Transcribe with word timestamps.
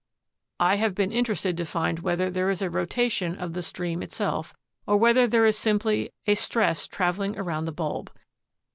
"I 0.59 0.77
have 0.77 0.95
been 0.95 1.11
interested 1.11 1.55
to 1.57 1.63
find 1.63 1.99
whether 1.99 2.31
there 2.31 2.49
is 2.49 2.63
a 2.63 2.71
rotation 2.71 3.35
of 3.35 3.53
the 3.53 3.61
stream 3.61 4.01
itself, 4.01 4.51
or 4.87 4.97
whether 4.97 5.27
there 5.27 5.45
is 5.45 5.59
simply 5.59 6.11
a 6.25 6.33
stress 6.33 6.87
traveling 6.87 7.37
around 7.37 7.65
the 7.65 7.71
bulb. 7.71 8.11